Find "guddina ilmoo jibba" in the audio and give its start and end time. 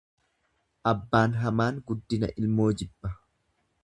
1.91-3.13